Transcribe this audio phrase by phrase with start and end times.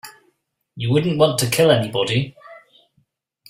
[0.75, 2.35] You wouldn't want to kill anybody.